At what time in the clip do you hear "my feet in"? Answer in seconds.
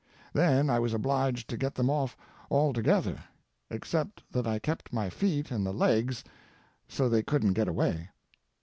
4.91-5.63